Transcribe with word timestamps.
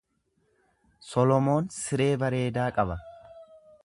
Solomoon 1.09 1.69
siree 1.75 2.09
bareedaa 2.25 2.67
qaba. 2.79 2.97